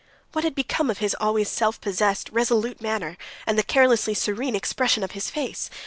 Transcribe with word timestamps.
What 0.31 0.43
had 0.43 0.55
become 0.55 0.89
of 0.89 0.97
his 0.97 1.15
always 1.19 1.47
self 1.47 1.79
possessed 1.79 2.31
resolute 2.31 2.81
manner, 2.81 3.17
and 3.45 3.55
the 3.55 3.61
carelessly 3.61 4.15
serene 4.15 4.55
expression 4.55 5.03
of 5.03 5.11
his 5.11 5.29
face? 5.29 5.69